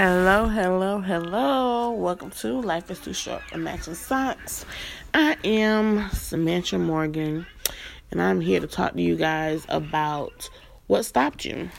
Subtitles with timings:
[0.00, 1.90] Hello, hello, hello.
[1.90, 4.64] Welcome to Life is Too Short and Matching Socks.
[5.12, 7.44] I am Samantha Morgan,
[8.12, 10.50] and I'm here to talk to you guys about
[10.86, 11.70] what stopped you.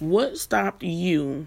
[0.00, 1.46] What stopped you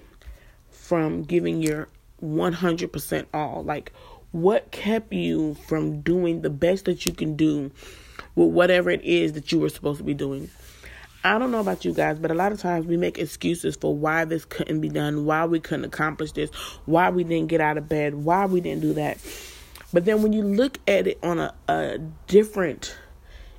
[0.71, 1.89] from giving your
[2.23, 3.65] 100% all?
[3.65, 3.91] Like,
[4.31, 7.69] what kept you from doing the best that you can do
[8.35, 10.49] with whatever it is that you were supposed to be doing?
[11.25, 13.95] I don't know about you guys, but a lot of times we make excuses for
[13.95, 16.49] why this couldn't be done, why we couldn't accomplish this,
[16.85, 19.17] why we didn't get out of bed, why we didn't do that.
[19.93, 22.97] But then when you look at it on a, a different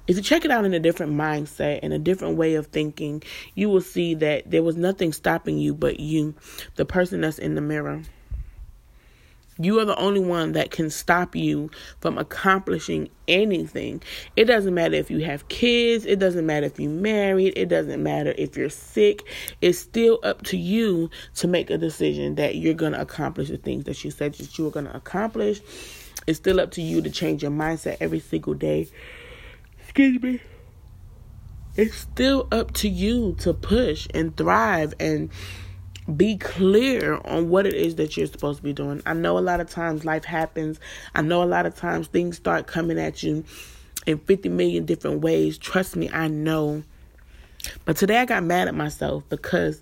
[0.06, 3.22] if you check it out in a different mindset and a different way of thinking,
[3.54, 6.34] you will see that there was nothing stopping you but you,
[6.76, 8.02] the person that's in the mirror.
[9.58, 14.02] You are the only one that can stop you from accomplishing anything.
[14.36, 18.02] It doesn't matter if you have kids, it doesn't matter if you're married, it doesn't
[18.02, 19.22] matter if you're sick.
[19.60, 23.58] It's still up to you to make a decision that you're going to accomplish the
[23.58, 25.60] things that you said that you were going to accomplish.
[26.26, 28.88] It's still up to you to change your mindset every single day.
[29.78, 30.40] Excuse me.
[31.76, 35.30] It's still up to you to push and thrive and
[36.16, 39.02] be clear on what it is that you're supposed to be doing.
[39.06, 40.78] I know a lot of times life happens.
[41.14, 43.44] I know a lot of times things start coming at you
[44.06, 45.56] in 50 million different ways.
[45.56, 46.82] Trust me, I know.
[47.84, 49.80] But today I got mad at myself because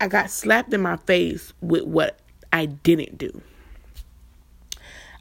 [0.00, 2.18] I got slapped in my face with what
[2.52, 3.40] I didn't do.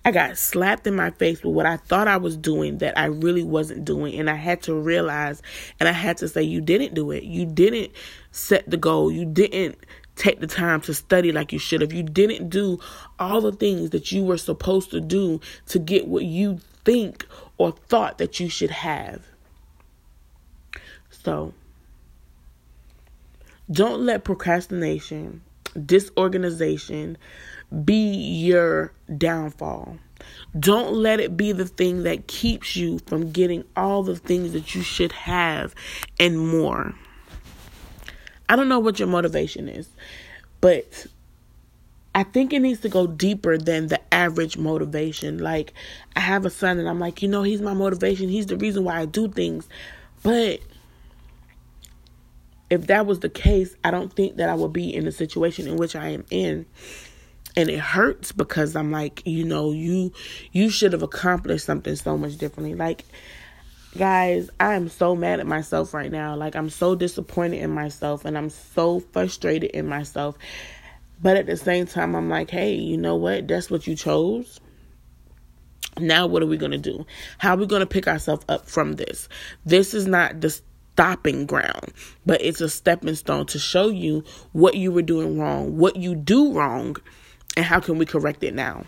[0.06, 3.06] I got slapped in my face with what I thought I was doing that I
[3.06, 4.14] really wasn't doing.
[4.20, 5.42] And I had to realize
[5.80, 7.23] and I had to say, You didn't do it.
[7.23, 7.92] You didn't
[8.31, 9.11] set the goal.
[9.11, 9.80] You didn't
[10.16, 11.92] take the time to study like you should have.
[11.92, 12.80] You didn't do
[13.17, 17.26] all the things that you were supposed to do to get what you think
[17.58, 19.26] or thought that you should have.
[21.09, 21.53] So,
[23.72, 25.42] don't let procrastination,
[25.85, 27.17] disorganization,
[27.83, 29.97] be your downfall.
[30.57, 34.73] Don't let it be the thing that keeps you from getting all the things that
[34.73, 35.75] you should have
[36.19, 36.95] and more.
[38.47, 39.89] I don't know what your motivation is,
[40.61, 41.08] but
[42.14, 45.39] I think it needs to go deeper than the average motivation.
[45.39, 45.73] Like,
[46.15, 48.30] I have a son, and I'm like, you know, he's my motivation.
[48.30, 49.67] He's the reason why I do things.
[50.23, 50.61] But
[52.70, 55.67] if that was the case, I don't think that I would be in the situation
[55.67, 56.65] in which I am in
[57.58, 60.11] and it hurts because I'm like, you know, you
[60.52, 62.76] you should have accomplished something so much differently.
[62.76, 63.05] Like
[63.98, 66.36] guys, I am so mad at myself right now.
[66.36, 70.37] Like I'm so disappointed in myself and I'm so frustrated in myself.
[71.21, 73.47] But at the same time, I'm like, hey, you know what?
[73.47, 74.59] That's what you chose.
[75.97, 77.05] Now what are we going to do?
[77.37, 79.30] How are we going to pick ourselves up from this?
[79.65, 80.59] This is not the
[80.95, 81.92] stopping ground,
[82.26, 84.23] but it's a stepping stone to show you
[84.54, 86.95] what you were doing wrong, what you do wrong
[87.58, 88.86] and how can we correct it now?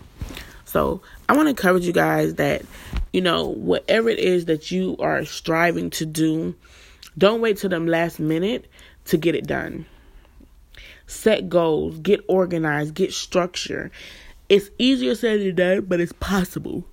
[0.64, 2.62] So, I want to encourage you guys that,
[3.12, 6.54] you know, whatever it is that you are striving to do,
[7.18, 8.70] don't wait till the last minute
[9.06, 9.84] to get it done.
[11.06, 13.90] Set goals, get organized, get structure.
[14.48, 16.84] It's easier said than done, but it's possible.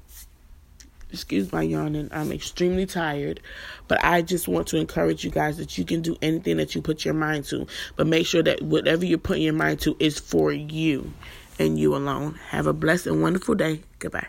[1.16, 2.10] Excuse my yawning.
[2.12, 3.40] I'm extremely tired,
[3.88, 6.82] but I just want to encourage you guys that you can do anything that you
[6.82, 7.66] put your mind to,
[7.96, 11.14] but make sure that whatever you're putting your mind to is for you
[11.58, 12.34] and you alone.
[12.50, 13.82] Have a blessed and wonderful day.
[14.00, 14.28] Goodbye.